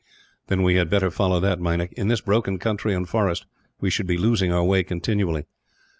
"Then 0.47 0.63
we 0.63 0.77
had 0.77 0.89
better 0.89 1.11
follow 1.11 1.39
that, 1.41 1.59
Meinik. 1.59 1.93
In 1.93 2.07
this 2.07 2.21
broken 2.21 2.57
country, 2.57 2.95
and 2.95 3.07
forest, 3.07 3.45
we 3.79 3.91
should 3.91 4.07
be 4.07 4.17
losing 4.17 4.51
our 4.51 4.63
way 4.63 4.81
continually." 4.81 5.45